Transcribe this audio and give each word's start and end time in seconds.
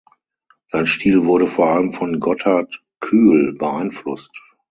Sein 0.65 0.87
Stil 0.87 1.25
wurde 1.25 1.45
vor 1.45 1.69
allem 1.69 1.93
von 1.93 2.19
Gotthardt 2.19 2.81
Kuehl 3.01 3.53
beeinflusst. 3.53 4.35